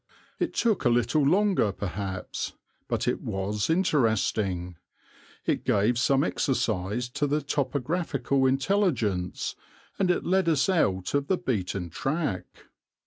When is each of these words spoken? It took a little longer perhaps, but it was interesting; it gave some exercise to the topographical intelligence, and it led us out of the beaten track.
It 0.39 0.55
took 0.55 0.83
a 0.83 0.89
little 0.89 1.21
longer 1.21 1.71
perhaps, 1.71 2.53
but 2.87 3.07
it 3.07 3.21
was 3.21 3.69
interesting; 3.69 4.77
it 5.45 5.63
gave 5.63 5.99
some 5.99 6.23
exercise 6.23 7.07
to 7.09 7.27
the 7.27 7.39
topographical 7.39 8.47
intelligence, 8.47 9.55
and 9.99 10.09
it 10.09 10.25
led 10.25 10.49
us 10.49 10.67
out 10.69 11.13
of 11.13 11.27
the 11.27 11.37
beaten 11.37 11.91
track. 11.91 12.47